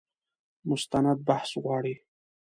[0.69, 1.95] مستند بحث غواړي.